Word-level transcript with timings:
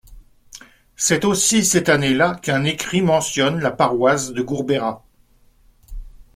C'est 0.95 1.25
aussi 1.25 1.63
cette 1.63 1.87
année-là 1.87 2.33
qu'un 2.33 2.63
écrit 2.63 3.03
mentionne 3.03 3.59
la 3.59 3.69
paroisse 3.69 4.31
de 4.33 4.41
Gourbera. 4.41 5.05